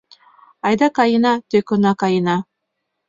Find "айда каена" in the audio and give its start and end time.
0.67-1.33